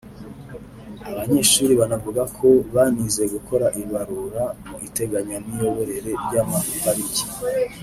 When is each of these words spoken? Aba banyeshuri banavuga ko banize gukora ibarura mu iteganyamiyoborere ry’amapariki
Aba 1.07 1.17
banyeshuri 1.17 1.73
banavuga 1.81 2.21
ko 2.37 2.47
banize 2.73 3.23
gukora 3.33 3.65
ibarura 3.81 4.43
mu 4.67 4.75
iteganyamiyoborere 4.87 6.11
ry’amapariki 6.23 7.23